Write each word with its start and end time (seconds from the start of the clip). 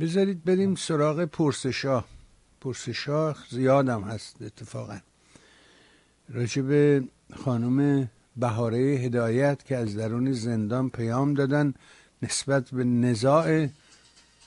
بذارید 0.00 0.44
بریم 0.44 0.74
سراغ 0.74 1.24
پرسشا 1.24 2.04
پرسشا 2.60 3.34
زیادم 3.50 4.02
هست 4.02 4.42
اتفاقا. 4.42 4.98
راجب 6.28 7.00
خانم 7.34 8.08
بهاره 8.36 8.78
هدایت 8.78 9.64
که 9.64 9.76
از 9.76 9.96
درون 9.96 10.32
زندان 10.32 10.90
پیام 10.90 11.34
دادن 11.34 11.74
نسبت 12.22 12.70
به 12.70 12.84
نزاع 12.84 13.68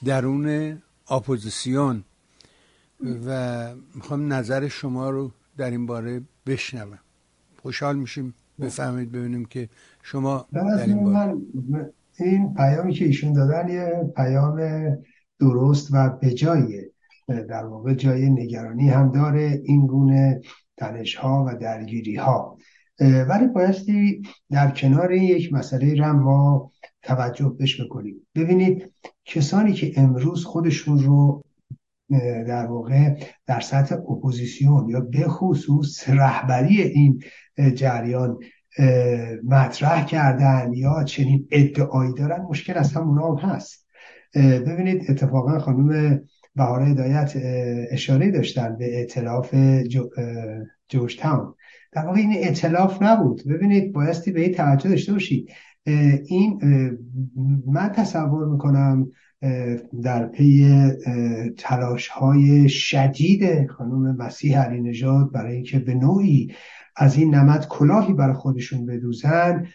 درون 0.05 0.77
اپوزیسیون. 1.09 2.03
و 3.25 3.29
می‌خوام 3.95 4.33
نظر 4.33 4.67
شما 4.67 5.09
رو 5.09 5.31
در 5.57 5.71
این 5.71 5.85
باره 5.85 6.21
بشنوم. 6.45 6.99
خوشحال 7.61 7.95
میشیم 7.95 8.33
بفهمید 8.59 9.11
ببینیم 9.11 9.45
که 9.45 9.69
شما 10.03 10.47
در 10.53 10.83
این 10.83 11.03
باره. 11.03 11.93
این 12.21 12.53
پیامی 12.53 12.93
که 12.93 13.05
ایشون 13.05 13.33
دادن 13.33 13.69
یه 13.69 14.13
پیام 14.15 14.61
درست 15.39 15.89
و 15.93 16.09
بجاییه 16.21 16.91
در 17.27 17.65
واقع 17.65 17.93
جای 17.93 18.29
نگرانی 18.29 18.89
هم 18.89 19.11
داره 19.11 19.61
این 19.63 19.87
گونه 19.87 20.41
تنش 20.77 21.15
ها 21.15 21.45
و 21.47 21.55
درگیری 21.55 22.15
ها 22.15 22.57
ولی 22.99 23.47
بایستی 23.47 24.21
در 24.51 24.71
کنار 24.71 25.11
یک 25.11 25.53
مسئله 25.53 25.95
را 25.95 26.13
ما 26.13 26.71
توجه 27.01 27.49
بش 27.59 27.81
بکنیم. 27.81 28.27
ببینید 28.35 28.93
کسانی 29.25 29.73
که 29.73 29.93
امروز 29.95 30.45
خودشون 30.45 30.99
رو 30.99 31.43
در 32.47 32.65
واقع 32.65 33.23
در 33.45 33.59
سطح 33.59 33.95
اپوزیسیون 33.95 34.89
یا 34.89 34.99
به 34.99 35.27
خصوص 35.27 36.09
رهبری 36.09 36.81
این 36.81 37.23
جریان 37.75 38.39
مطرح 39.43 40.05
کردن 40.05 40.73
یا 40.73 41.03
چنین 41.03 41.47
ادعایی 41.51 42.13
دارن 42.13 42.41
مشکل 42.41 42.77
از 42.77 42.93
هم 42.93 43.03
هم 43.03 43.35
هست. 43.35 43.85
ببینید 44.35 45.05
اتفاقا 45.09 45.59
خانم 45.59 46.21
بهار 46.55 46.81
هدایت 46.81 47.33
اشاره 47.91 48.31
داشتن 48.31 48.77
به 48.77 48.97
اعتلاف 48.97 49.55
جورج 50.89 51.17
تاون 51.17 51.53
در 51.91 52.05
واقع 52.05 52.17
این 52.17 52.33
اعتلاف 52.33 53.01
نبود. 53.01 53.47
ببینید 53.47 53.93
بایستی 53.93 54.31
به 54.31 54.41
این 54.41 54.53
توجه 54.53 54.89
داشته 54.89 55.11
باشید. 55.11 55.49
این 56.25 56.59
من 57.67 57.89
تصور 57.89 58.47
می‌کنم 58.47 59.11
در 60.03 60.25
پی 60.27 60.83
تلاش 61.57 62.07
های 62.07 62.69
شدید 62.69 63.67
خانم 63.67 64.15
مسیح 64.15 64.61
علی 64.61 64.81
نژاد 64.81 65.31
برای 65.31 65.55
اینکه 65.55 65.79
به 65.79 65.93
نوعی 65.93 66.53
از 67.01 67.15
این 67.15 67.35
نمد 67.35 67.67
کلاهی 67.67 68.13
برای 68.13 68.33
خودشون 68.33 68.85
بدوزن. 68.85 69.67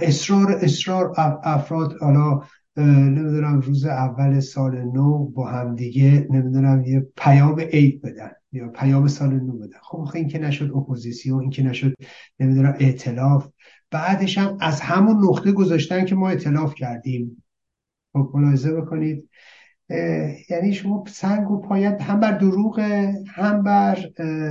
اصرار 0.00 0.52
اصرار 0.52 1.12
افراد 1.42 1.96
حالا 2.00 2.40
نمی‌دونم 2.76 3.60
روز 3.60 3.84
اول 3.84 4.40
سال 4.40 4.84
نو 4.84 5.24
با 5.24 5.48
همدیگه 5.48 6.26
نمی‌دونم 6.30 6.84
یه 6.84 7.06
پیام 7.16 7.60
عید 7.60 8.02
بدن 8.02 8.30
یا 8.52 8.68
پیام 8.68 9.08
سال 9.08 9.40
نو 9.40 9.58
بدن. 9.58 9.78
خب 9.82 10.08
این 10.14 10.28
که 10.28 10.38
نشد 10.38 10.70
اپوزیسیون 10.74 11.40
این 11.40 11.50
که 11.50 11.62
نشد 11.62 11.94
نمی‌دونم 12.40 12.74
ائتلاف 12.78 13.48
بعدش 13.90 14.38
هم 14.38 14.56
از 14.60 14.80
همون 14.80 15.16
نقطه 15.24 15.52
گذاشتن 15.52 16.04
که 16.04 16.14
ما 16.14 16.28
ائتلاف 16.28 16.74
کردیم. 16.74 17.44
خب 18.12 18.30
ملاحظه 18.34 18.72
بکنید. 18.72 19.28
یعنی 20.50 20.72
شما 20.72 21.04
سنگ 21.06 21.50
و 21.50 21.60
پایه‌ت 21.60 22.02
هم 22.02 22.20
بر 22.20 22.38
دروغ 22.38 22.80
هم 23.28 23.62
بر 23.62 23.94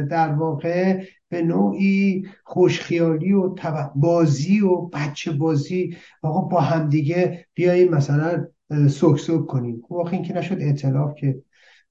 در 0.10 0.34
واقع 0.34 1.04
به 1.30 1.42
نوعی 1.42 2.26
خوشخیالی 2.44 3.34
و 3.34 3.56
بازی 3.96 4.60
و 4.60 4.82
بچه 4.82 5.32
بازی. 5.32 5.98
آقا 6.22 6.42
با 6.42 6.62
همدیگه 6.62 7.46
بیاییم 7.54 7.92
مثلا 7.92 8.48
سک 8.90 9.18
سک 9.18 9.46
کنیم. 9.46 9.82
خب 9.88 10.10
این 10.12 10.24
که 10.24 10.34
نشد 10.34 10.58
اعتلاف 10.60 11.16
که. 11.16 11.42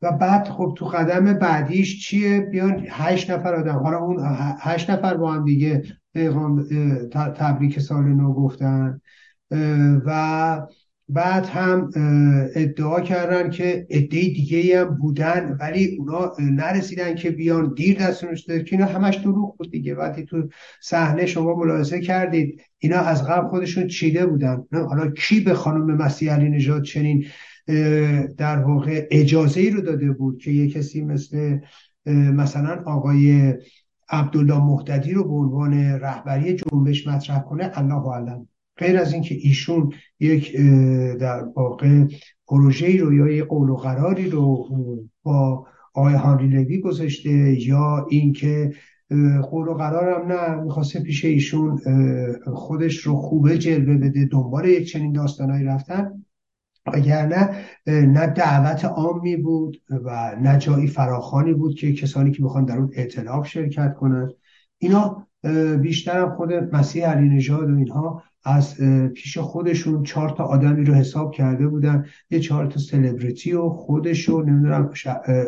و 0.02 0.12
بعد 0.12 0.48
خب 0.48 0.74
تو 0.76 0.84
قدم 0.84 1.32
بعدیش 1.32 2.06
چیه؟ 2.06 2.40
بیان 2.40 2.86
هشت 2.88 3.30
نفر 3.30 3.54
آدم. 3.54 3.78
حالا 3.78 3.98
اون 3.98 4.16
هشت 4.60 4.90
نفر 4.90 5.16
با 5.16 5.32
هم 5.32 5.44
دیگه 5.44 5.82
تبریک 7.12 7.80
سال 7.80 8.04
نو 8.04 8.34
گفتن. 8.34 9.00
و 10.06 10.60
بعد 11.12 11.46
هم 11.46 11.90
ادعا 12.54 13.00
کردن 13.00 13.50
که 13.50 13.86
عده 13.90 14.20
دیگه 14.20 14.80
هم 14.80 14.94
بودن 14.94 15.56
ولی 15.60 15.96
اونا 15.98 16.32
نرسیدن 16.38 17.14
که 17.14 17.30
بیان 17.30 17.74
دیر 17.74 17.98
دستون 17.98 18.34
شده. 18.34 18.62
که 18.62 18.76
اینا 18.76 18.86
همش 18.86 19.16
دروغ 19.16 19.56
بود 19.56 19.70
دیگه. 19.70 19.94
وقتی 19.94 20.24
تو 20.24 20.48
صحنه 20.80 21.26
شما 21.26 21.54
ملاحظه 21.54 22.00
کردید 22.00 22.60
اینا 22.78 22.98
از 22.98 23.24
قبل 23.24 23.48
خودشون 23.48 23.86
چیده 23.86 24.26
بودن. 24.26 24.64
حالا 24.72 25.10
کی 25.10 25.40
به 25.40 25.54
خانم 25.54 25.96
مسیح 25.96 26.32
علی 26.32 26.48
نژاد 26.48 26.82
چنین 26.82 27.26
در 28.36 28.58
واقع 28.58 29.06
اجازه 29.10 29.60
ای 29.60 29.70
رو 29.70 29.80
داده 29.80 30.12
بود 30.12 30.38
که 30.38 30.50
یه 30.50 30.70
کسی 30.70 31.04
مثل 31.04 31.58
مثلا 32.06 32.82
آقای 32.86 33.54
عبدالله 34.08 34.64
محتدی 34.64 35.12
رو 35.12 35.24
به 35.24 35.34
عنوان 35.34 35.74
رهبری 35.74 36.56
جنبش 36.56 37.06
مطرح 37.06 37.38
کنه؟ 37.38 37.70
الله 37.74 38.14
علم 38.14 38.49
غیر 38.80 38.98
از 38.98 39.12
اینکه 39.12 39.34
ایشون 39.34 39.92
یک 40.20 40.56
در 41.20 41.44
واقع 41.56 42.04
پروژه 42.48 43.00
رو 43.00 43.12
یا 43.12 43.28
یک 43.28 43.44
قول 43.44 43.68
و 43.68 43.76
قراری 43.76 44.30
رو 44.30 44.68
با 45.22 45.66
آقای 45.94 46.14
هانری 46.14 46.48
لوی 46.48 46.80
گذاشته 46.80 47.30
یا 47.68 48.06
اینکه 48.10 48.72
قول 49.50 49.68
و 49.68 49.74
قرارم 49.74 50.32
نه 50.32 50.62
می‌خواسته 50.62 51.00
پیش 51.00 51.24
ایشون 51.24 51.80
خودش 52.54 52.96
رو 52.96 53.16
خوبه 53.16 53.58
جلوه 53.58 53.96
بده 53.96 54.24
دنبال 54.24 54.64
یک 54.64 54.92
چنین 54.92 55.12
داستانهایی 55.12 55.64
رفتن. 55.64 56.24
اگر 56.86 57.26
نه 57.26 57.50
نه 57.86 58.26
دعوت 58.26 58.84
عامی 58.84 59.36
بود 59.36 59.82
و 60.04 60.36
نه 60.42 60.58
جایی 60.58 60.86
فراخانی 60.86 61.54
بود 61.54 61.74
که 61.74 61.92
کسانی 61.92 62.30
که 62.30 62.42
می‌خوان 62.42 62.64
در 62.64 62.78
اون 62.78 62.90
اعتلاف 62.92 63.46
شرکت 63.46 63.94
کنند 63.94 64.30
اینا 64.78 65.26
بیشتر 65.82 66.28
خود 66.28 66.52
مسیح 66.52 67.06
علی 67.06 67.28
نژاد 67.28 67.70
و 67.70 67.76
اینها 67.76 68.22
از 68.44 68.76
پیش 69.14 69.38
خودشون 69.38 70.02
چهار 70.02 70.30
تا 70.30 70.44
آدمی 70.44 70.84
رو 70.84 70.94
حساب 70.94 71.32
کرده 71.32 71.68
بودن. 71.68 72.04
یه 72.30 72.40
چهار 72.40 72.66
تا 72.66 72.80
سلبریتی 72.80 73.52
و 73.52 73.68
خودش 73.68 74.24
رو 74.24 74.42
نمی‌دونم 74.42 74.90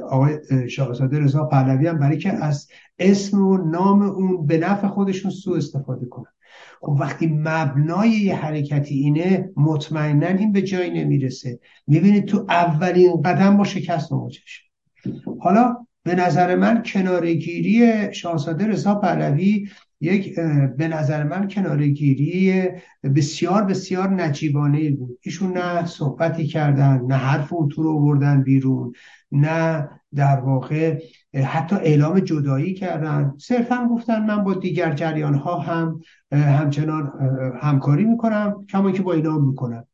آقای 0.08 0.38
شاهزاده 0.69 1.19
رضا 1.19 1.44
پهلوی 1.44 1.86
هم 1.86 1.98
برای 1.98 2.19
که 2.19 2.32
از 2.32 2.69
اسم 2.98 3.47
و 3.47 3.56
نام 3.56 4.03
اون 4.03 4.47
به 4.47 4.58
نفع 4.58 4.86
خودشون 4.86 5.30
سو 5.30 5.53
استفاده 5.53 6.06
کنن. 6.06 6.32
خب 6.80 6.97
وقتی 7.00 7.26
مبنای 7.26 8.10
یه 8.10 8.34
حرکتی 8.34 8.94
اینه 8.94 9.50
مطمئنا 9.56 10.26
این 10.26 10.53
به 10.53 10.62
جایی 10.62 10.91
نمی‌رسه. 10.91 11.59
می‌بینید 11.86 12.24
تو 12.24 12.47
اولین 12.48 13.22
قدم 13.22 13.56
با 13.56 13.64
شکست 13.64 14.12
مواجه 14.12 14.41
حالا 15.41 15.76
به 16.04 16.14
نظر 16.14 16.56
من 16.56 16.82
کنارگیری 16.82 18.14
شاهزاده 18.14 18.66
رضا 18.66 18.94
پهلوی 18.94 19.69
یک 20.03 20.41
به 20.77 20.89
نظر 20.89 21.25
من 21.25 21.49
کنارگیری 21.49 22.65
بسیار 23.17 23.63
بسیار 23.63 24.11
نجیبانه 24.11 24.91
بود. 24.91 25.19
ایشون 25.23 25.53
نه 25.53 25.87
صحبتی 25.87 26.47
کردن 26.47 27.01
نه 27.07 27.15
حرف 27.15 27.53
اون 27.53 27.69
تو 27.69 27.83
رو 27.83 28.01
بردن 28.01 28.43
بیرون 28.43 28.93
نه 29.33 29.89
در 30.15 30.41
واقع 30.41 30.99
حتی 31.45 31.77
اعلام 31.77 32.21
جدایی 32.21 32.75
کردن. 32.75 33.35
صرفا 33.39 33.89
گفتن 33.91 34.27
من 34.27 34.45
با 34.45 34.55
دیگر 34.55 34.93
جریان 34.93 35.35
ها 35.35 35.59
هم 35.59 36.01
همچنان 36.33 37.13
همکاری 37.61 38.05
می‌کنم 38.05 38.67
کما 38.69 38.91
که 38.91 39.03
با 39.03 39.13
اینا 39.13 39.39
می‌کنم. 39.39 39.87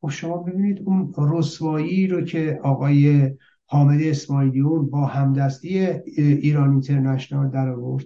خب 0.00 0.10
شما 0.10 0.36
ببینید 0.36 0.82
اون 0.84 1.12
رسوایی 1.16 2.06
رو 2.06 2.22
که 2.22 2.60
آقای 2.62 3.30
حامد 3.66 4.02
اسماعیلیون 4.02 4.90
با 4.90 5.06
همدستی 5.06 5.78
ایران 6.16 6.70
اینترنشنال 6.70 7.50
در 7.50 7.68
آورد 7.68 8.04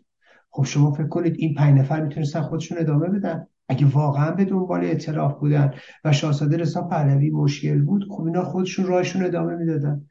خب 0.51 0.65
شما 0.65 0.93
فکر 0.93 1.07
کنید 1.07 1.35
این 1.39 1.55
پنج 1.55 1.79
نفر 1.79 2.03
می‌تونستن 2.03 2.41
خودشون 2.41 2.79
ادامه 2.79 3.09
بدن؟ 3.09 3.47
اگه 3.69 3.87
واقعا 3.87 4.31
به 4.31 4.45
دنبال 4.45 4.81
اطلاف 4.85 5.39
بودن 5.39 5.75
و 6.05 6.13
شاهزاده 6.13 6.57
رضا 6.57 6.83
پهلوی 6.83 7.31
مشکل 7.31 7.83
بود 7.83 8.05
خب 8.11 8.23
اینا 8.23 8.45
خودشون 8.45 8.87
راهشون 8.87 9.25
ادامه 9.25 9.57
می‌دادن. 9.57 10.07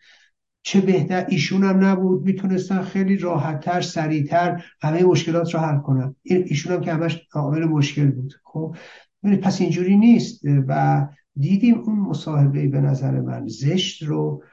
چه 0.63 0.81
بهتر 0.81 1.25
ایشون 1.29 1.63
هم 1.63 1.85
نبود 1.85 2.25
می‌تونستن 2.25 2.81
خیلی 2.81 3.17
راحتتر 3.17 3.81
سریعتر 3.81 4.63
همه 4.81 5.03
مشکلات 5.03 5.53
رو 5.53 5.59
حل 5.59 5.77
کنن. 5.77 6.15
ایشون 6.23 6.73
هم 6.73 6.81
که 6.81 6.93
همش 6.93 7.27
عامل 7.33 7.65
مشکل 7.65 8.11
بود. 8.11 8.33
خب 8.43 8.75
پس 9.41 9.61
اینجوری 9.61 9.97
نیست. 9.97 10.41
و 10.67 11.07
دیدیم 11.35 11.79
اون 11.79 11.99
مصاحبه 11.99 12.67
به 12.67 12.81
نظر 12.81 13.21
من 13.21 13.47
زشت 13.47 14.03
رو 14.03 14.43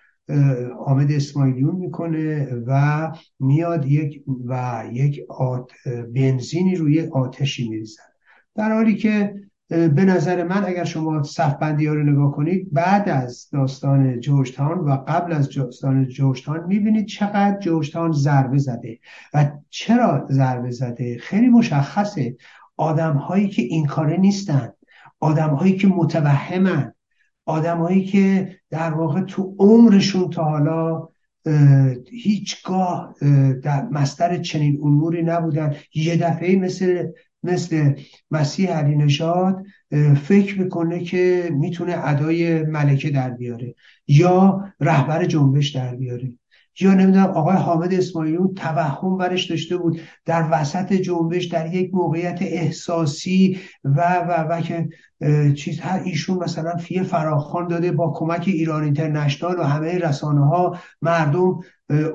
حامد 0.87 1.13
اسماعیلیون 1.13 1.77
می‌کنه 1.77 2.49
و 2.67 3.13
میاد 3.41 3.87
یک 3.87 4.25
و 4.47 4.85
یک 4.93 5.21
آت 5.29 5.71
بنزینی 6.15 6.77
روی 6.77 7.01
آتشی 7.01 7.69
میریزن 7.69 8.03
در 8.55 8.73
حالی 8.73 8.97
که 8.97 9.35
به 9.69 10.05
نظر 10.05 10.45
من 10.45 10.65
اگر 10.67 10.85
شما 10.85 11.23
صف 11.23 11.55
بندی 11.55 11.87
ها 11.87 11.95
رو 11.95 12.03
نگاه 12.03 12.33
کنید 12.33 12.73
بعد 12.73 13.09
از 13.09 13.49
داستان 13.53 14.21
جورجتان 14.21 14.79
و 14.79 14.97
قبل 15.09 15.33
از 15.33 15.51
داستان 15.51 16.09
جورجتان 16.09 16.67
می‌بینید 16.67 17.07
چقدر 17.07 17.59
جورجتان 17.59 18.13
ضربه 18.13 18.59
زده. 18.59 18.99
و 19.35 19.51
چرا 19.71 20.27
ضربه 20.31 20.71
زده؟ 20.71 21.19
خیلی 21.19 21.49
مشخصه. 21.49 22.37
آدم 22.77 23.17
هایی 23.17 23.49
که 23.49 23.63
این 23.63 23.87
کاره 23.87 24.17
نیستن. 24.17 24.73
آدم 25.21 25.51
هایی 25.51 25.77
که 25.77 25.89
متوهمن. 25.89 26.93
آدمایی 27.47 28.05
که 28.05 28.57
در 28.71 28.91
واقع 28.91 29.21
تو 29.21 29.55
عمرشون 29.59 30.31
تا 30.31 30.45
حالا 30.45 31.09
هیچگاه 32.11 33.15
در 33.63 33.89
مستر 33.89 34.39
چنین 34.39 34.81
اموری 34.83 35.23
نبودن. 35.23 35.75
یه 35.95 36.17
دفعه 36.17 36.57
مثل 36.57 37.07
مثل 37.43 37.93
مسیح 38.31 38.71
علی 38.71 38.97
نژاد 38.97 39.65
فکر 40.23 40.61
می‌کنه 40.61 41.05
که 41.05 41.51
می‌تونه 41.53 42.09
ادای 42.09 42.63
ملکه 42.63 43.11
در 43.11 43.31
بیاره 43.31 43.75
یا 44.09 44.65
رهبر 44.81 45.25
جنبش 45.25 45.77
در 45.77 45.95
بیاره. 45.95 46.33
یا 46.81 46.95
نمی‌دونم 46.95 47.27
آقای 47.27 47.57
حامد 47.57 47.95
اسماعیلون 47.95 48.55
توهم 48.55 49.17
برش 49.17 49.51
داشته 49.51 49.77
بود 49.77 50.01
در 50.25 50.49
وسط 50.51 50.93
جنبش 50.93 51.45
در 51.45 51.75
یک 51.75 51.95
موقعیت 51.95 52.39
احساسی 52.43 53.59
و 53.85 54.25
و 54.29 54.49
و 54.51 54.61
که 54.61 54.89
چیز 55.55 55.81
هر 55.81 56.03
ایشون 56.05 56.39
مثلا 56.39 56.77
فیه 56.77 57.03
فراخان 57.03 57.69
داده 57.69 57.93
با 57.93 58.13
کمک 58.17 58.45
ایران 58.47 58.83
اینترنشنال 58.83 59.59
و 59.59 59.63
همه 59.63 59.99
رسانه 59.99 60.47
ها 60.47 60.77
مردم 61.03 61.61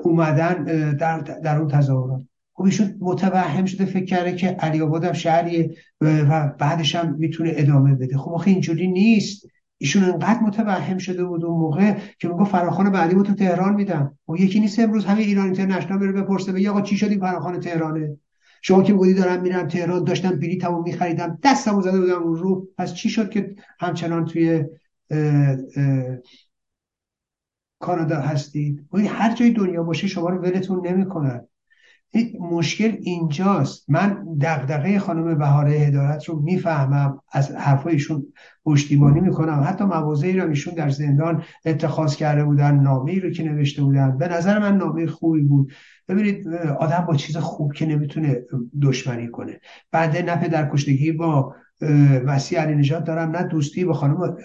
اومدن 0.02 0.64
در, 0.96 1.18
در 1.18 1.58
اون 1.58 1.68
تظاهرات. 1.68 2.22
خب 2.54 2.64
ایشون 2.64 2.94
متوهم 3.00 3.64
شده 3.64 3.84
فکر 3.84 4.04
کرده 4.04 4.34
که 4.34 4.48
علی 4.48 4.80
آباد 4.80 5.04
هم 5.04 5.12
شهریه 5.12 5.70
و 6.00 6.52
بعدش 6.58 6.94
هم 6.94 7.16
می‌تونه 7.18 7.52
ادامه 7.54 7.94
بده. 7.94 8.18
خب 8.18 8.32
آخه 8.32 8.50
اینجوری 8.50 8.88
نیست. 8.88 9.46
ایشون 9.82 10.04
انقدر 10.04 10.40
متوهم 10.40 10.98
شده 10.98 11.24
بود 11.24 11.44
اون 11.44 11.60
موقع 11.60 11.98
که 12.18 12.28
میگه 12.28 12.44
فراخان 12.44 12.90
بعدی 12.90 13.14
تو 13.14 13.34
تهران 13.34 13.74
میدم. 13.74 14.18
و 14.28 14.32
خب 14.32 14.40
یکی 14.40 14.60
نیست 14.60 14.78
امروز 14.78 15.04
همه 15.04 15.20
ایران 15.20 15.44
اینترنشنال 15.44 15.98
بره 15.98 16.12
بپرسه 16.12 16.52
بگه 16.52 16.70
آقا 16.70 16.80
چی 16.80 16.96
شد 16.96 17.08
این 17.08 17.20
فراخان 17.20 17.60
تهرانه؟ 17.60 18.16
شما 18.62 18.82
که 18.82 18.94
بودی 18.94 19.14
دارم 19.14 19.42
میرم 19.42 19.68
تهران 19.68 20.04
داشتم 20.04 20.30
بلیطمو 20.30 20.82
میخریدم 20.82 21.38
دستمو 21.42 21.82
زده 21.82 22.00
بودم 22.00 22.22
اون 22.22 22.36
رو. 22.36 22.68
پس 22.78 22.94
چی 22.94 23.08
شد 23.08 23.30
که 23.30 23.54
همچنان 23.80 24.24
توی 24.24 24.64
کانادا 27.78 28.20
هستید؟ 28.20 28.86
هر 28.94 29.34
جای 29.34 29.50
دنیا 29.50 29.82
باشه 29.82 30.06
شما 30.06 30.28
رو 30.28 30.42
ولتون 30.42 30.86
نمی‌کنن. 30.86 31.48
مشکل 32.40 32.96
اینجاست. 33.00 33.90
من 33.90 34.24
دغدغه 34.40 34.98
خانم 34.98 35.38
بهاره 35.38 35.72
هدایت 35.72 36.24
رو 36.24 36.40
می‌فهمم. 36.40 37.20
از 37.32 37.50
حرفایشون 37.50 38.26
پشتیبانی 38.64 39.20
می‌کنم. 39.20 39.64
حتی 39.66 39.84
موازه 39.84 40.32
رو 40.32 40.48
ایشون 40.48 40.74
در 40.74 40.88
زندان 40.88 41.42
اتخاذ 41.64 42.16
کرده 42.16 42.44
بودن 42.44 42.80
نامه 42.80 43.20
رو 43.20 43.30
که 43.30 43.42
نوشته 43.42 43.82
بودن. 43.82 44.18
به 44.18 44.28
نظر 44.28 44.58
من 44.58 44.76
نامه 44.76 45.06
خوبی 45.06 45.42
بود. 45.42 45.72
ببینید 46.08 46.48
آدم 46.78 47.04
با 47.08 47.16
چیز 47.16 47.36
خوب 47.36 47.72
که 47.72 47.86
نمی‌تونه 47.86 48.42
دشمنی 48.82 49.28
کنه. 49.28 49.60
بنده 49.92 50.22
نه 50.22 50.48
در 50.48 50.70
کشتگی 50.70 51.12
با 51.12 51.54
مسیح 52.26 52.60
علی 52.60 52.74
نجات 52.74 53.04
دارم 53.04 53.30
نه 53.30 53.42
دوستی 53.42 53.84
با 53.84 53.92
خانم 53.92 54.36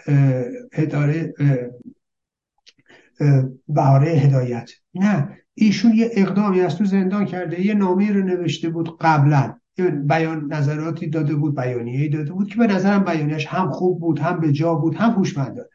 اداره 0.74 1.34
بهاره 3.68 4.08
هدایت. 4.08 4.72
نه 4.96 5.30
ایشون 5.54 5.94
یه 5.94 6.10
اقدامی 6.14 6.62
از 6.62 6.76
تو 6.76 6.86
زندان 6.86 7.26
کرده 7.26 7.66
یه 7.66 7.74
نامه 7.74 8.12
رو 8.12 8.22
نوشته 8.24 8.70
بود 8.70 8.98
قبلا. 9.02 9.54
بیان 10.06 10.54
نظراتی 10.54 11.08
داده 11.08 11.36
بود 11.36 11.56
بیانیه 11.56 12.10
داده 12.10 12.32
بود 12.32 12.48
که 12.48 12.56
به 12.56 12.68
نظرم 12.68 13.04
بیانیش 13.04 13.46
هم 13.48 13.72
خوب 13.72 14.00
بود 14.00 14.20
هم 14.20 14.40
به 14.40 14.52
جا 14.52 14.76
بود 14.76 14.96
هم 14.96 15.22
داده 15.36 15.70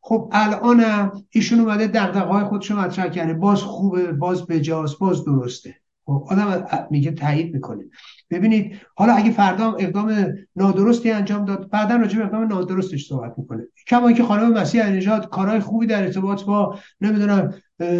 خب 0.00 0.30
الانم 0.32 1.12
ایشون 1.30 1.60
اومده 1.60 1.86
دغدغه‌های 1.86 2.44
خودشو 2.44 2.76
مطرح 2.76 3.08
کرده. 3.08 3.34
باز 3.34 3.62
خوبه 3.62 4.12
باز 4.12 4.46
بجاست 4.46 4.98
باز 4.98 5.24
درسته. 5.24 5.74
آدم 6.10 6.66
میگه 6.90 7.10
تایید 7.10 7.54
می‌کنه. 7.54 7.84
ببینید 8.30 8.76
حالا 8.94 9.12
اگه 9.12 9.30
فردا 9.30 9.72
اقدام 9.72 10.34
نادرستی 10.56 11.10
انجام 11.10 11.44
داد 11.44 11.70
بعدا 11.70 11.96
راجع 11.96 12.18
به 12.18 12.24
اقدام 12.24 12.46
نادرستش 12.46 13.06
صحبت 13.06 13.34
می‌کنه. 13.38 13.62
کما 13.86 14.12
که 14.12 14.22
خانم 14.22 14.52
مسیح 14.52 14.86
نژاد 14.86 15.28
کارهای 15.28 15.60
خوبی 15.60 15.86
در 15.86 16.02
ارتباط 16.02 16.42
با 16.44 16.78
نمی‌دونم 17.00 17.54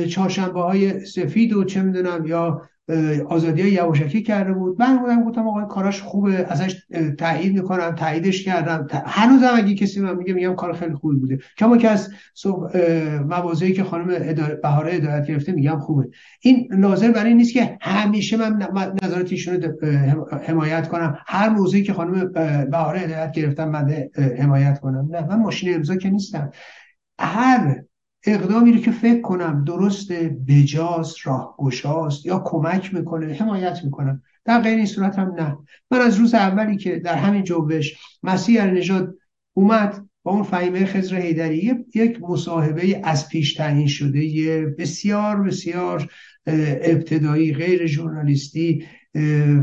چهارشنبه 0.08 0.60
های 0.60 1.06
سفید 1.06 1.52
و 1.52 1.64
چه 1.64 1.82
می‌دونم 1.82 2.26
یا 2.26 2.62
آزادی 3.28 3.62
های 3.62 3.70
یواشکی 3.70 4.22
کرده 4.22 4.52
بود. 4.52 4.76
من 4.82 4.98
بودم 4.98 5.24
گفتم 5.24 5.48
آقا 5.48 5.64
کاراش 5.64 6.02
خوبه 6.02 6.46
ازش 6.48 6.76
تایید 7.18 7.54
می‌کنم 7.54 7.94
تاییدش 7.94 8.44
کردم. 8.44 8.86
هنوزم 9.06 9.52
اگه 9.54 9.74
کسی 9.74 10.00
من 10.00 10.16
میگه 10.16 10.32
میگم 10.32 10.54
کار 10.54 10.72
خیلی 10.72 10.94
خوبی 10.94 11.16
بوده. 11.16 11.38
کما 11.58 11.76
که 11.76 11.88
از 11.88 12.10
موازهی 13.28 13.72
که 13.72 13.84
خانم 13.84 14.06
بهاره 14.62 14.94
ادارت 14.94 15.26
گرفته 15.26 15.52
میگم 15.52 15.78
خوبه. 15.78 16.08
این 16.40 16.68
لازم 16.70 17.12
برای 17.12 17.34
نیست 17.34 17.52
که 17.52 17.78
همیشه 17.80 18.36
من 18.36 18.68
نظرات 19.02 19.32
ایشون 19.32 19.64
حمایت 20.46 20.88
کنم. 20.88 21.18
هر 21.26 21.48
موضوعی 21.48 21.82
که 21.82 21.92
خانم 21.92 22.32
بهاره 22.70 23.00
ادارت 23.02 23.32
گرفتم 23.32 23.68
من 23.68 23.94
حمایت 24.38 24.80
کنم. 24.80 25.08
نه 25.10 25.26
من 25.26 25.38
ماشین 25.38 25.74
امضا 25.74 25.96
که 25.96 26.10
نیستم. 26.10 26.50
هر 27.18 27.82
اقدامی 28.26 28.72
رو 28.72 28.80
که 28.80 28.90
فکر 28.90 29.20
کنم 29.20 29.64
درست 29.64 30.12
بجاست 30.48 31.16
راهگشاست 31.24 32.26
یا 32.26 32.42
کمک 32.44 32.94
می‌کنه 32.94 33.34
حمایت 33.34 33.84
می‌کنم 33.84 34.22
در 34.44 34.60
غیر 34.60 34.76
این 34.76 34.86
صورت 34.86 35.18
هم 35.18 35.34
نه. 35.38 35.56
من 35.90 35.98
از 35.98 36.16
روز 36.16 36.34
اولی 36.34 36.76
که 36.76 36.98
در 36.98 37.14
همین 37.14 37.44
جنبش 37.44 37.96
مسیح 38.22 38.64
نژاد 38.64 39.14
اومد 39.54 40.06
با 40.22 40.32
اون 40.32 40.42
فهیمه 40.42 40.86
خزر 40.86 41.16
هیدری 41.16 41.84
یک 41.94 42.22
مصاحبه 42.22 43.00
از 43.04 43.28
پیش 43.28 43.54
تعیین 43.54 43.86
شده 43.86 44.74
بسیار 44.78 45.42
بسیار 45.42 46.12
ابتدایی 46.46 47.54
غیر 47.54 47.86
ژورنالیستی 47.86 48.86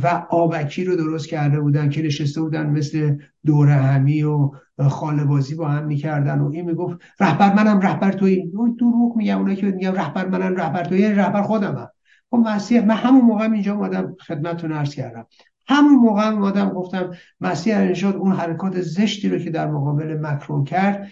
و 0.03 0.25
آبکی 0.29 0.83
رو 0.83 0.95
درست 0.95 1.27
کرده 1.27 1.59
بودن 1.59 1.89
که 1.89 2.01
نشسته 2.01 2.41
بودن 2.41 2.69
مثل 2.69 3.17
دوره 3.45 3.73
همی 3.73 4.23
و 4.23 4.49
خاله 4.89 5.23
بازی 5.23 5.55
با 5.55 5.67
هم 5.67 5.85
می‌کردن 5.85 6.39
و 6.39 6.51
این 6.51 6.65
می‌گفت 6.65 6.97
رهبر 7.19 7.53
منم 7.53 7.79
رهبر 7.79 8.11
توی. 8.11 8.51
دروغ 8.79 9.17
میگم 9.17 9.37
اونایی 9.37 9.55
که 9.55 9.65
میگم 9.65 9.93
رهبر 9.93 10.27
منم 10.27 10.55
رهبر 10.55 10.83
توی 10.83 10.99
یعنی 10.99 11.15
رهبر 11.15 11.41
خودمم 11.41 11.89
خب 12.29 12.37
مسیح 12.37 12.85
من 12.85 12.95
همون 12.95 13.21
موقع 13.21 13.51
اینجا 13.51 13.73
اومدم 13.73 14.15
خدمتتون 14.27 14.71
عرض 14.71 14.95
کردم. 14.95 15.27
همون 15.67 15.95
موقع 15.95 16.27
اومدم 16.27 16.69
گفتم 16.69 17.11
مسیح 17.41 17.77
انشاد 17.77 18.15
اون 18.15 18.31
حرکات 18.31 18.81
زشتی 18.81 19.29
رو 19.29 19.39
که 19.39 19.49
در 19.49 19.71
مقابل 19.71 20.17
مکرون 20.21 20.63
کرد 20.63 21.07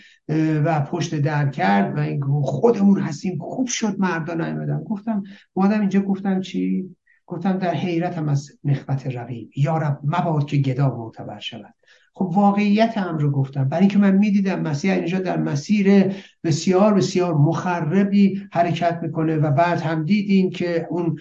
و 0.66 0.82
پشت 0.82 1.16
در 1.16 1.50
کرد 1.50 1.98
و 1.98 2.00
این 2.00 2.22
خودمون 2.42 3.00
هستیم. 3.00 3.40
خوب 3.42 3.68
شد 3.68 4.00
مردان 4.00 4.42
نیومدم 4.42 4.84
گفتم 4.84 5.24
اومدم 5.54 5.80
اینجا 5.80 6.00
گفتم 6.00 6.42
چی؟ 6.42 6.96
گفتم 7.28 7.58
در 7.58 7.74
حیرتم 7.74 8.30
از 8.30 8.52
نخبت 8.64 9.08
رقیب. 9.08 9.50
یارب 9.56 10.00
مباد 10.04 10.46
که 10.46 10.58
گدا 10.58 10.98
معتبر 10.98 11.40
شود. 11.40 11.74
خب 12.18 12.26
واقعیت 12.26 12.98
هم 12.98 13.18
رو 13.18 13.32
گفتم. 13.32 13.70
برای 13.70 13.82
اینکه 13.82 13.98
من 13.98 14.16
می‌دیدم 14.16 14.62
مسیح 14.62 14.94
اینجا 14.94 15.20
در 15.20 15.38
مسیر 15.38 16.14
بسیار 16.44 16.94
بسیار 16.94 17.34
مخربی 17.34 18.42
حرکت 18.52 19.00
می‌کنه 19.02 19.38
و 19.38 19.52
بعد 19.52 19.82
هم 19.82 20.06
دیدیم 20.06 20.50
که 20.50 20.88
اون 20.90 21.16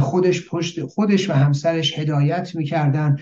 خودش 0.00 0.48
پشت 0.48 0.84
خودش 0.84 1.30
و 1.30 1.32
همسرش 1.32 1.98
هدایت 1.98 2.54
می‌کردن. 2.54 3.16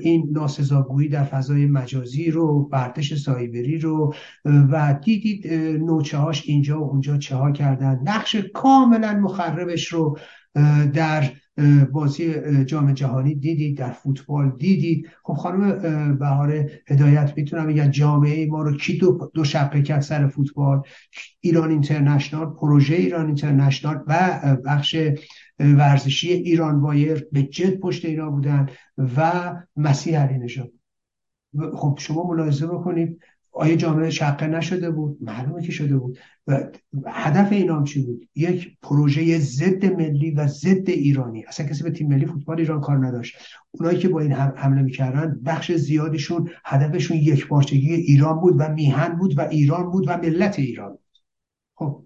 این 0.00 0.28
ناسزاگویی 0.32 1.08
در 1.08 1.24
فضای 1.24 1.66
مجازی 1.66 2.30
رو 2.30 2.68
برتش 2.68 3.14
سایبری 3.14 3.78
رو. 3.78 4.14
و 4.44 4.98
دیدید 5.04 5.52
نوچه 5.82 6.18
هاش 6.18 6.42
اینجا 6.46 6.80
و 6.80 6.90
اونجا 6.90 7.16
چه 7.16 7.36
ها 7.36 7.52
کردن. 7.52 8.00
نقش 8.04 8.36
کاملا 8.36 9.12
مخربش 9.12 9.86
رو 9.88 10.18
در 10.94 11.30
بازی 11.92 12.34
جام 12.64 12.92
جهانی 12.92 13.34
دیدید 13.34 13.78
در 13.78 13.90
فوتبال 13.90 14.52
دیدید. 14.58 15.08
خب 15.22 15.34
خانم 15.34 16.18
بهاره 16.18 16.82
هدایت 16.88 17.32
می‌تونم 17.36 17.66
بگم 17.66 17.86
جامعه 17.86 18.46
ما 18.46 18.62
رو 18.62 18.76
کی 18.76 18.98
دو, 18.98 19.30
دو 19.34 19.44
شقه 19.44 19.82
کرد 19.82 20.00
سر 20.00 20.26
فوتبال؟ 20.26 20.82
ایران 21.40 21.70
اینترنشنال 21.70 22.46
پروژه 22.46 22.94
ایران 22.94 23.26
اینترنشنال 23.26 24.04
و 24.06 24.40
بخش 24.64 24.96
ورزشی 25.58 26.32
ایران 26.32 26.80
وایر 26.80 27.26
به 27.32 27.42
جد 27.42 27.78
پشت 27.78 28.04
اینا 28.04 28.30
بودن 28.30 28.68
و 29.16 29.32
مسیح 29.76 30.18
علی 30.18 30.38
نژاد. 30.38 30.72
خب 31.74 31.98
شما 32.00 32.28
ملاحظه 32.28 32.66
بکنید 32.66 33.20
آیا 33.52 33.76
جامعه 33.76 34.10
شقه 34.10 34.46
نشده 34.46 34.90
بود 34.90 35.18
معلومه 35.20 35.62
که 35.62 35.72
شده 35.72 35.96
بود. 35.96 36.18
و 36.46 36.70
هدف 37.06 37.52
اینام 37.52 37.84
چی 37.84 38.06
بود؟ 38.06 38.28
یک 38.34 38.76
پروژه 38.82 39.38
ضد 39.38 39.84
ملی 39.84 40.30
و 40.30 40.46
ضد 40.46 40.90
ایرانی. 40.90 41.44
اصلا 41.44 41.66
کسی 41.66 41.84
به 41.84 41.90
تیم 41.90 42.08
ملی 42.08 42.26
فوتبال 42.26 42.58
ایران 42.58 42.80
کار 42.80 43.06
نداشت. 43.06 43.36
اونایی 43.70 43.98
که 43.98 44.08
با 44.08 44.20
این 44.20 44.32
حمله 44.32 44.82
می‌کردن 44.82 45.40
بخش 45.44 45.72
زیادیشون 45.72 46.50
هدفشون 46.64 47.16
یک 47.16 47.46
پارچگی 47.46 47.94
ایران 47.94 48.40
بود 48.40 48.54
و 48.58 48.68
میهن 48.68 49.18
بود 49.18 49.38
و 49.38 49.40
ایران 49.40 49.90
بود 49.90 50.04
و 50.08 50.16
ملت 50.16 50.58
ایران 50.58 50.98
خب 51.74 52.04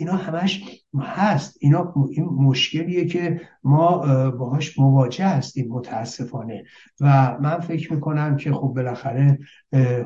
اینا 0.00 0.12
همش 0.12 0.80
هست. 1.00 1.56
اینا 1.60 1.94
این 2.10 2.24
مشکلیه 2.24 3.06
که 3.06 3.40
ما 3.64 3.96
باهاش 4.30 4.78
مواجه 4.78 5.26
هستیم 5.26 5.68
متاسفانه. 5.68 6.64
و 7.00 7.38
من 7.40 7.60
فکر 7.60 7.92
می‌کنم 7.92 8.36
که 8.36 8.52
خب 8.52 8.72
بالاخره 8.76 9.38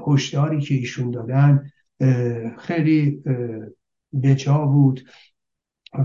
هشداری 0.06 0.61
که 0.61 0.75
ایشون 0.75 1.11
دادن 1.11 1.70
خیلی 2.58 3.22
بجا 4.22 4.58
بود 4.58 5.04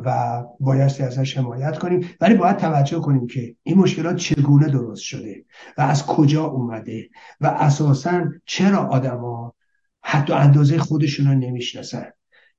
و 0.06 0.44
بایستی 0.60 1.04
ازش 1.04 1.38
حمایت 1.38 1.78
کنیم. 1.78 2.10
ولی 2.22 2.36
باید 2.36 2.58
توجه 2.58 3.00
کنیم 3.00 3.28
که 3.28 3.56
این 3.64 3.78
مشکلات 3.78 4.16
چگونه 4.16 4.70
درست 4.70 5.02
شده 5.02 5.46
و 5.78 5.82
از 5.82 6.06
کجا 6.06 6.46
اومده 6.46 7.10
و 7.42 7.48
اساسا 7.48 8.26
چرا 8.46 8.78
آدما 8.78 9.54
حتی 10.02 10.34
اندازه 10.34 10.78
خودشون 10.78 11.28
رو 11.28 11.34
نمی‌شناسن. 11.34 12.12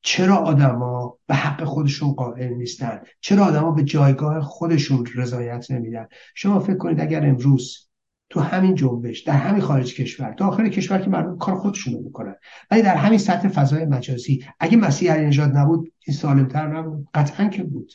چرا 0.03 0.37
آدما 0.37 1.19
به 1.27 1.35
حق 1.35 1.65
خودشون 1.65 2.13
قائل 2.13 2.53
نیستن؟ 2.55 3.01
چرا 3.21 3.45
آدما 3.45 3.71
به 3.71 3.85
جایگاه 3.85 4.41
خودشون 4.41 5.07
رضایت 5.15 5.71
نمیدن؟ 5.71 6.09
شما 6.35 6.61
فکر 6.61 6.77
کنید 6.77 7.01
اگر 7.01 7.27
امروز 7.27 7.89
تو 8.31 8.41
همین 8.41 8.75
جنبش 8.75 9.21
در 9.21 9.33
همین 9.33 9.61
خارج 9.61 9.95
کشور 9.95 10.35
آخر 10.41 10.69
کشور 10.69 10.99
که 10.99 11.11
مردم 11.11 11.39
کار 11.39 11.55
خودشون 11.55 11.95
رو 11.95 12.01
می‌کنن 12.01 12.35
ولی 12.71 12.83
در 12.83 12.97
همین 12.97 13.19
سطح 13.19 13.49
فضای 13.49 13.85
مجازی 13.85 14.45
اگه 14.61 14.77
مسیح 14.77 15.13
علی 15.13 15.37
نبود 15.55 15.93
این 16.07 16.17
سالمتر 16.17 16.67
نبود. 16.67 17.09
قطعا 17.15 17.49
که 17.49 17.63
بود. 17.63 17.93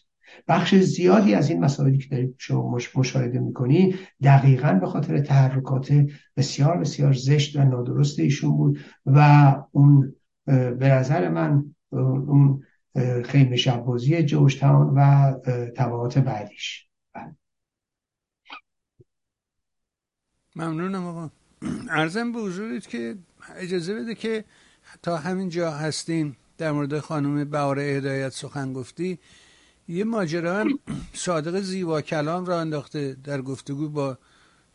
بخش 0.48 0.75
زیادی 0.75 1.36
از 1.36 1.50
این 1.50 1.60
مسائلی 1.60 1.98
که 1.98 2.10
دارید 2.10 2.36
شما 2.38 2.79
مشاهده 2.95 3.39
می‌کنی 3.39 3.95
دقیقا 4.24 4.74
به 4.74 4.88
خاطر 4.88 5.19
تحرکات 5.19 6.05
بسیار 6.38 6.77
بسیار 6.77 7.13
زشت 7.13 7.55
و 7.55 7.63
نادرست 7.63 8.19
ایشون 8.19 8.57
بود 8.57 8.79
و 9.05 9.55
اون 9.72 10.15
به 10.45 10.89
نظر 10.89 11.29
من 11.29 11.75
اون 11.93 12.63
خیمه 13.25 13.55
شبازی 13.55 14.23
جوشتان 14.23 14.93
و 14.95 15.31
تبعات 15.77 16.17
بعدیش. 16.17 16.88
ممنونم 20.55 21.05
آقا. 21.05 21.29
ارزم 21.89 22.31
به 22.31 22.39
حضورت 22.39 22.88
که 22.89 23.15
اجازه 23.55 23.95
بده 23.95 24.15
که 24.15 24.45
تا 25.01 25.17
همین 25.17 25.50
جا 25.50 25.71
هستیم 25.71 26.38
در 26.57 26.71
مورد 26.71 27.00
خانم 27.00 27.50
بهاره 27.50 27.81
هدایت 27.81 28.29
سخن 28.29 28.73
گفتی. 28.73 29.19
یه 29.88 30.03
ماجرا 30.03 30.59
هم 30.59 30.79
صادق 31.13 31.59
زیبا 31.59 32.01
کلام 32.01 32.45
را 32.45 32.62
انداخته 32.62 33.17
در 33.23 33.41
گفتگو 33.41 33.89
با 33.89 34.17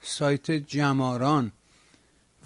سایت 0.00 0.50
جماران. 0.50 1.52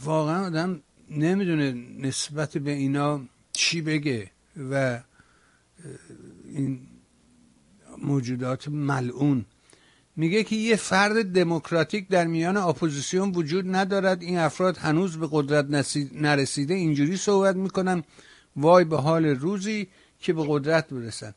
واقعا 0.05 0.47
آدم 0.47 0.83
نمی‌دونه 1.11 1.73
نسبت 1.99 2.59
به 2.59 2.71
اینا 2.71 3.21
چی 3.53 3.83
بگه. 3.83 4.31
و 4.57 5.01
این 6.45 6.81
موجودات 7.99 8.69
ملعون. 8.69 9.45
میگه 10.17 10.45
که 10.45 10.57
یه 10.57 10.77
فرد 10.77 11.33
دموکراتیک 11.33 12.09
در 12.09 12.27
میان 12.27 12.57
اپوزیسیون 12.57 13.31
وجود 13.31 13.77
ندارد. 13.77 14.23
این 14.23 14.39
افراد 14.39 14.77
هنوز 14.77 15.17
به 15.17 15.29
قدرت 15.31 15.67
نرسیده 16.13 16.75
اینجوری 16.75 17.17
صحبت 17.17 17.57
می‌کنن. 17.57 18.05
وای 18.57 18.85
به 18.85 18.97
حال 18.97 19.27
روزی 19.27 19.89
که 20.21 20.33
به 20.33 20.45
قدرت 20.49 20.89
برسن 20.89 21.35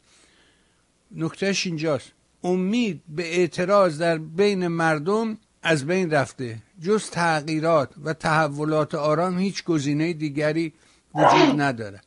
نکتهش 1.11 1.65
اینجاست. 1.65 2.11
امید 2.43 3.01
به 3.09 3.37
اعتراض 3.37 4.01
در 4.01 4.17
بین 4.17 4.67
مردم 4.67 5.37
از 5.63 5.85
بین 5.85 6.11
رفته. 6.11 6.57
جز 6.81 7.09
تغییرات 7.09 7.89
و 8.03 8.13
تحولات 8.13 8.95
آرام 8.95 9.39
هیچ 9.39 9.63
گزینه 9.63 10.13
دیگری 10.13 10.73
وجود 11.15 11.61
نداره. 11.61 12.01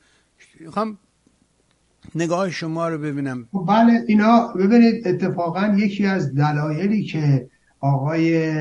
می‌خوام 0.60 0.98
نگاه 2.14 2.50
شما 2.50 2.88
رو 2.88 2.98
ببینم. 2.98 3.48
خب 3.52 3.64
بله 3.68 4.04
اینا 4.06 4.52
ببینید 4.52 5.08
اتفاقا 5.08 5.74
یکی 5.78 6.06
از 6.06 6.34
دلایلی 6.34 7.04
که 7.04 7.48
آقای 7.80 8.52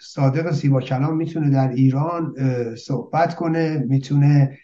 صادق 0.00 0.52
سیبا 0.52 0.80
کلام 0.80 1.16
می‌تونه 1.16 1.50
در 1.50 1.68
ایران 1.68 2.34
صحبت 2.76 3.34
کنه 3.34 3.84
می‌تونه 3.88 4.58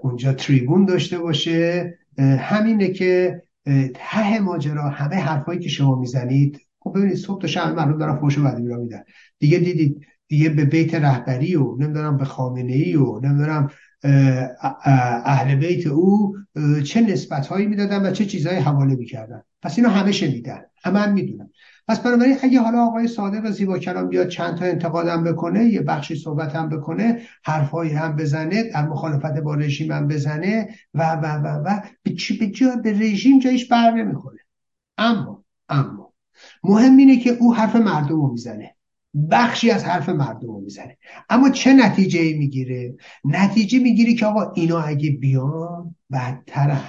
اونجا 0.00 0.32
تریبون 0.32 0.84
داشته 0.84 1.18
باشه. 1.18 1.94
همینه 2.18 2.88
که 2.88 3.42
ته 3.94 4.40
ماجرا 4.40 4.88
همه 4.88 5.16
حرفایی 5.16 5.60
که 5.60 5.68
شما 5.68 5.94
می‌زنید 5.94 6.60
خب 6.80 6.92
ببینید 6.96 7.16
صبح 7.16 7.40
تا 7.40 7.46
شب 7.46 7.74
مردم 7.74 7.98
دارن 7.98 8.16
فوش 8.16 8.38
و 8.38 8.42
بدی 8.42 8.62
میدن. 8.62 9.02
دیگه 9.38 9.58
دیدید 9.58 10.06
دیگه 10.28 10.48
به 10.48 10.64
بیت 10.64 10.94
رهبری 10.94 11.56
و 11.56 11.76
نمی‌دونم 11.78 12.16
به 12.16 12.24
خامنه 12.24 12.72
ای 12.72 12.96
و 12.96 13.20
نمی‌دونم 13.20 13.70
اهل 14.04 15.54
بیت 15.54 15.86
او 15.86 16.36
چه 16.84 17.00
نسبت 17.00 17.46
هایی 17.46 17.66
می‌دادن 17.66 18.06
و 18.06 18.10
چه 18.10 18.24
چیزهایی 18.24 18.58
حواله 18.58 18.94
می‌کردن. 18.94 19.42
پس 19.62 19.78
اینو 19.78 19.90
همه 19.90 20.12
شنیدن. 20.12 20.60
همه 20.84 20.98
هم 20.98 21.12
می‌دونن. 21.12 21.50
پس 21.88 22.00
بنابراین 22.00 22.36
اگه 22.42 22.60
حالا 22.60 22.86
آقای 22.86 23.08
صادق 23.08 23.50
زیبا 23.50 23.78
کلام 23.78 24.08
بیاد 24.08 24.28
چند 24.28 24.58
تا 24.58 24.64
انتقادم 24.64 25.24
بکنه 25.24 25.64
یه 25.64 25.82
بخشی 25.82 26.14
صحبت 26.16 26.56
هم 26.56 26.68
بکنه 26.68 27.20
حرفهایی 27.44 27.92
هم 27.92 28.16
بزنه 28.16 28.62
در 28.62 28.88
مخالفت 28.88 29.38
با 29.38 29.54
رژیم 29.54 29.92
هم 29.92 30.08
بزنه 30.08 30.68
و 30.94 31.12
و 31.12 31.26
و 31.26 31.46
و 31.46 31.80
به 32.02 32.14
به 32.40 32.46
جا 32.46 32.76
به 32.76 32.92
رژیم 32.92 33.38
جایش 33.38 33.68
بر 33.68 33.90
نمی‌خوره. 33.90 34.38
اما 34.98 35.44
اما 35.68 36.12
مهم 36.64 36.96
اینه 36.96 37.16
که 37.16 37.30
او 37.30 37.54
حرف 37.54 37.76
مردم 37.76 38.20
رو 38.20 38.32
می‌زنه. 38.32 38.74
بخشی 39.30 39.70
از 39.70 39.84
حرف 39.84 40.08
مردم 40.08 40.46
رو 40.46 40.60
می‌زنه. 40.60 40.98
اما 41.28 41.50
چه 41.50 41.72
نتیجه 41.72 42.34
می‌گیره؟ 42.38 42.94
نتیجه 43.24 43.78
می‌گیره 43.78 44.14
که 44.14 44.26
آقا 44.26 44.52
اینا 44.52 44.80
اگه 44.80 45.10
بیان 45.10 45.94
بدتره 46.12 46.80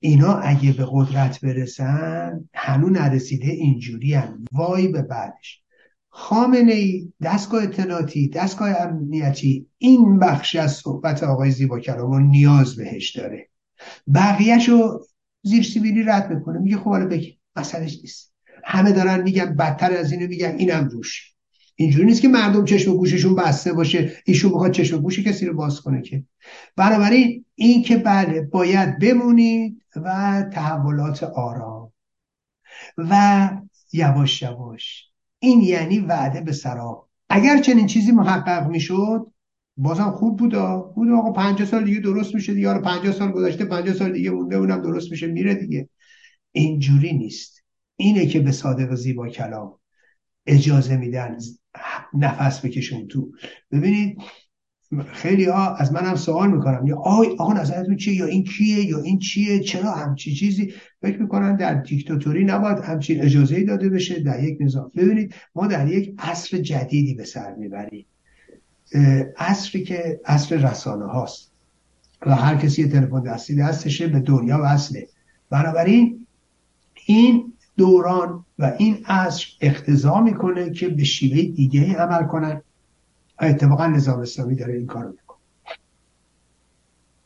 اینا 0.00 0.34
اگه 0.34 0.72
به 0.72 0.86
قدرت 0.90 1.40
برسن 1.40 2.48
هنو 2.54 2.90
نرسیده 2.90 3.50
اینجوری 3.50 4.14
هم. 4.14 4.44
وای 4.52 4.88
به 4.88 5.02
بعدش. 5.02 5.62
خامنه 6.08 6.72
ای 6.72 7.12
دستگاه 7.22 7.62
اطلاعاتی 7.62 8.28
دستگاه 8.28 8.80
امنیتی 8.80 9.66
این 9.78 10.18
بخشی 10.18 10.58
از 10.58 10.72
صحبت 10.72 11.22
آقای 11.22 11.50
زیبا 11.50 11.80
کلام 11.80 12.20
نیاز 12.20 12.76
بهش 12.76 13.16
داره. 13.16 13.48
بقیهشو 14.14 15.00
زیر 15.42 15.62
سیبیلی 15.62 16.02
رد 16.02 16.32
می‌کنه. 16.34 16.58
میگه 16.58 16.76
خب 16.76 16.90
حالا 16.90 17.06
بگی. 17.06 17.38
مسئلهش 17.56 17.98
نیست. 18.02 18.31
همه 18.64 18.92
دارن 18.92 19.22
میگن 19.22 19.56
بدتر 19.56 19.92
از 19.92 20.12
اینو 20.12 20.26
میگن 20.26 20.54
اینم 20.58 20.88
روش. 20.88 21.32
اینجوری 21.76 22.06
نیست 22.06 22.22
که 22.22 22.28
مردم 22.28 22.64
چشم 22.64 22.92
و 22.92 22.96
گوششون 22.96 23.34
بسته 23.34 23.72
باشه 23.72 24.12
ایشون 24.24 24.52
بخواد 24.52 24.72
چشم 24.72 24.98
و 24.98 25.00
گوش 25.00 25.18
کسی 25.18 25.46
رو 25.46 25.54
باز 25.54 25.80
کنه 25.80 26.02
که. 26.02 26.24
بنابراین 26.76 27.44
این 27.54 27.82
که 27.82 27.96
بله 27.96 28.42
باید 28.42 28.98
بمونید 28.98 29.82
و 29.96 30.42
تحولات 30.52 31.22
آرام 31.22 31.92
و 32.98 33.50
یواش 33.92 34.42
یواش. 34.42 35.04
این 35.38 35.60
یعنی 35.60 35.98
وعده 35.98 36.40
به 36.40 36.52
سرا 36.52 37.08
اگر 37.28 37.58
چنین 37.58 37.86
چیزی 37.86 38.12
محقق 38.12 38.66
می‌شد 38.68 39.26
بازم 39.76 40.10
خوب 40.10 40.38
بودا 40.38 40.78
بود 40.78 41.10
آقا 41.10 41.32
50 41.32 41.68
سال 41.68 41.84
دیگه 41.84 42.00
درست 42.00 42.34
میشه 42.34 42.54
دیگه. 42.54 42.78
50 42.78 43.12
سال 43.12 43.32
گذشته 43.32 43.64
50 43.64 43.94
سال 43.94 44.12
دیگه 44.12 44.30
مونده 44.30 44.56
اونم 44.56 44.82
درست 44.82 45.10
میشه 45.10 45.26
میره 45.26 45.54
دیگه. 45.54 45.88
اینجوری 46.52 47.12
نیست. 47.12 47.61
اینه 47.96 48.26
که 48.26 48.40
به 48.40 48.52
صادق 48.52 48.94
زیبا 48.94 49.28
کلام 49.28 49.74
اجازه 50.46 50.96
میدن 50.96 51.36
نفس 52.14 52.64
بکشون 52.64 53.08
تو. 53.08 53.32
ببینید 53.70 54.18
خیلی 55.12 55.44
ها 55.44 55.74
از 55.74 55.92
من 55.92 56.04
هم 56.04 56.16
سوال 56.16 56.50
می‌کنم. 56.50 56.86
یا 56.86 56.96
آی 56.96 57.26
آقا 57.38 57.52
نظرتون 57.52 57.96
چیه؟ 57.96 58.14
یا 58.14 58.26
این 58.26 58.44
کیه؟ 58.44 58.84
یا 58.84 59.00
این 59.00 59.18
چیه؟ 59.18 59.60
چرا 59.60 59.90
همچی 59.90 60.34
چیزی؟ 60.34 60.72
فکر 61.02 61.22
می‌کنن 61.22 61.56
در 61.56 61.74
دیکتاتوری 61.74 62.44
نباید 62.44 62.78
همچین 62.78 63.22
اجازه 63.22 63.64
داده 63.64 63.88
بشه 63.88 64.20
در 64.20 64.44
یک 64.44 64.58
نظام. 64.60 64.90
ببینید 64.96 65.34
ما 65.54 65.66
در 65.66 65.88
یک 65.88 66.14
عصر 66.18 66.58
جدیدی 66.58 67.14
به 67.14 67.24
سر 67.24 67.54
می‌بریم. 67.54 68.06
عصری 69.36 69.84
که 69.84 70.20
عصر 70.24 70.56
رسانه 70.56 71.06
هاست. 71.06 71.52
و 72.26 72.34
هر 72.34 72.56
کسی 72.56 72.88
تلفن 72.88 73.22
دستی 73.22 73.56
دستشه 73.56 74.08
به 74.08 74.20
دنیا 74.20 74.60
وصله. 74.62 75.08
بنابراین 75.50 76.26
این 77.06 77.51
دوران 77.76 78.44
و 78.58 78.72
این 78.78 79.04
عصر 79.06 79.46
اختضا 79.60 80.20
می‌کنه 80.20 80.70
که 80.70 80.88
به 80.88 81.04
شیوه 81.04 81.42
دیگه 81.42 81.94
عمل 81.94 82.26
کنن 82.26 82.62
و 83.40 83.44
اتفاقا 83.44 83.86
نظام 83.86 84.20
اسلامی 84.20 84.54
داره 84.54 84.74
این 84.74 84.86
کارو 84.86 85.08
می‌کنه. 85.08 85.38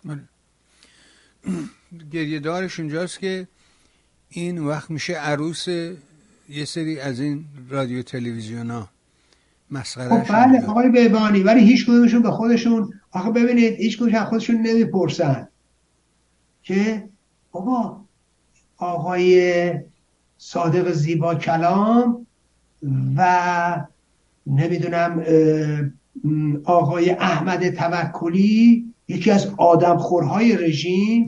بله. 0.05 0.23
گریه 2.11 2.41
دارش 2.41 2.81
اونجاست 2.81 3.19
که 3.19 3.49
این 4.29 4.59
وقت 4.59 4.91
میشه 4.91 5.12
عروس 5.12 5.69
یه 6.49 6.65
سری 6.65 7.00
از 7.00 7.21
این 7.21 7.45
رادیو 7.69 8.03
تلویزیون 8.03 8.71
ها. 8.71 8.88
مسخره 9.71 10.25
خب 10.25 10.33
بله 10.33 10.67
آقای 10.67 10.88
بهبانی 10.88 11.43
ولی 11.43 11.61
هیچ 11.61 11.87
کدومشون 11.87 12.23
به 12.23 12.31
خودشون 12.31 12.93
آخه 13.11 13.31
ببینید 13.31 13.75
هیچ 13.75 13.97
کدومشون 13.97 14.25
خودشون 14.25 14.57
نمی‌پرسن 14.57 15.49
که 16.62 17.09
بابا 17.53 18.00
آقای 18.76 19.73
صادق 20.38 20.93
زیبا 20.93 21.35
کلام 21.35 22.26
و 23.16 23.87
نمی‌دونم 24.47 25.25
آقای 26.64 27.11
احمد 27.11 27.71
توکلی 27.71 28.85
یکی 29.09 29.31
از 29.31 29.50
آدمخورهای 29.57 30.57
رژیم 30.57 31.26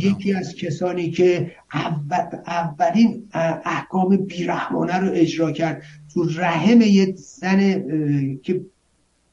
یکی 0.00 0.34
از 0.34 0.54
کسانی 0.54 1.10
که 1.10 1.52
اولین 2.46 3.28
احکام 3.64 4.16
بیرحمانه 4.16 4.96
رو 4.96 5.10
اجرا 5.12 5.52
کرد. 5.52 5.82
تو 6.14 6.24
رحم 6.24 6.80
یه 6.80 7.14
زن 7.16 7.82
که 8.42 8.60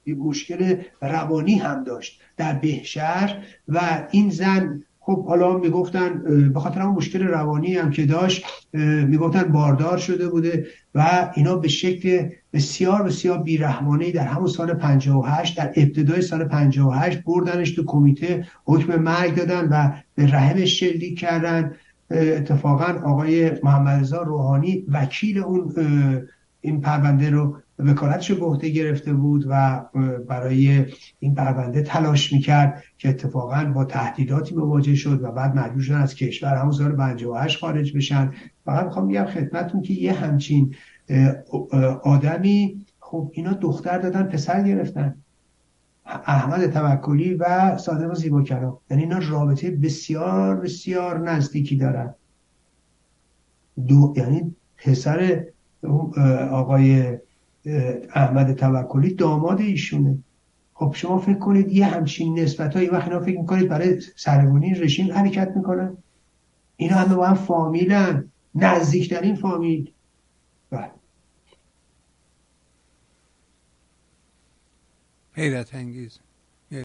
مشکل 0.07 0.75
روانی 1.01 1.55
هم 1.55 1.83
داشت 1.83 2.21
در 2.37 2.53
بهشهر 2.53 3.43
و 3.67 4.07
این 4.11 4.29
زن 4.29 4.83
خب 5.05 5.25
حالا 5.25 5.57
می‌گفتن 5.57 6.21
به 6.53 6.59
خاطر 6.59 6.81
هم 6.81 6.91
مشکل 6.91 7.23
روانی 7.23 7.75
هم 7.75 7.91
که 7.91 8.05
داشت 8.05 8.45
می‌گفتن 9.07 9.43
باردار 9.43 9.97
شده 9.97 10.29
بوده 10.29 10.67
و 10.95 11.31
اینا 11.35 11.55
به 11.55 11.67
شکل 11.67 12.29
بسیار 12.53 13.03
بسیار 13.03 13.37
بیرحمانه 13.37 14.11
در 14.11 14.27
همون 14.27 14.47
سال 14.47 14.73
58 14.73 15.57
در 15.57 15.73
ابتدای 15.75 16.21
سال 16.21 16.43
58 16.43 17.23
بردنش 17.23 17.71
تو 17.71 17.83
کمیته 17.85 18.47
حکم 18.65 18.95
مرگ 18.95 19.35
دادن 19.35 19.69
و 19.69 19.91
به 20.15 20.31
رحمش 20.31 20.79
شلیک 20.79 21.19
کردن. 21.19 21.71
اتفاقا 22.11 23.09
آقای 23.09 23.51
محمد 23.63 24.13
روحانی 24.13 24.85
وکیل 24.91 25.37
اون 25.37 25.73
این 26.65 26.81
پرونده 26.81 27.29
رو 27.29 27.57
وکالتش 27.79 28.31
به 28.31 28.45
عهده 28.45 28.69
گرفته 28.69 29.13
بود 29.13 29.45
و 29.49 29.85
برای 30.27 30.85
این 31.19 31.35
پرونده 31.35 31.81
تلاش 31.81 32.33
می‌کرد 32.33 32.83
که 32.97 33.09
اتفاقا 33.09 33.71
با 33.75 33.85
تهدیداتی 33.85 34.55
مواجه 34.55 34.95
شد 34.95 35.23
و 35.23 35.31
بعد 35.31 35.55
مجبور 35.55 35.81
شدن 35.81 36.01
از 36.01 36.15
کشور 36.15 36.55
همون 36.55 36.71
سال 36.71 36.91
58 36.91 37.59
خارج 37.59 37.97
بشن. 37.97 38.31
فقط 38.65 38.85
می‌خوام 38.85 39.07
بگم 39.07 39.25
خدمتتون 39.25 39.81
که 39.81 39.93
یه 39.93 40.13
همچین 40.13 40.75
آدمی 42.03 42.85
خب 42.99 43.31
اینا 43.33 43.53
دختر 43.53 43.97
دادن 43.97 44.23
پسر 44.23 44.63
گرفتن. 44.63 45.15
احمد 46.05 46.71
توکلی 46.71 47.33
و 47.33 47.77
صادق 47.77 48.13
زیبا 48.13 48.43
کلام 48.43 48.77
یعنی 48.89 49.03
اینا 49.03 49.19
رابطه 49.29 49.71
بسیار 49.71 50.55
بسیار 50.55 51.29
نزدیکی 51.29 51.77
دارن. 51.77 52.15
دو 53.87 54.13
یعنی 54.17 54.55
پسر 54.77 55.45
آقای 56.51 57.17
احمد 58.15 58.53
توکلی 58.53 59.13
داماد 59.13 59.59
ایشونه. 59.61 60.17
خب 60.73 60.93
شما 60.95 61.19
فکر 61.19 61.39
کنید 61.39 61.71
یه 61.71 61.85
همچین 61.85 62.39
نسبت 62.39 62.75
هایی 62.75 62.89
وقت 62.89 63.07
اینا 63.07 63.19
فکر 63.19 63.39
می‌کنید 63.39 63.69
برای 63.69 64.01
سرگونی 64.15 64.73
رژیم 64.73 65.11
حرکت 65.11 65.51
می‌کنن. 65.55 65.97
اینا 66.77 66.95
همه 66.95 67.15
با 67.15 67.27
هم 67.27 67.33
فامیلن 67.33 68.31
نزدیکترین 68.55 69.35
فامیل. 69.35 69.91
بله. 70.69 70.91
حیرت 75.33 75.75
انگیز. 75.75 76.19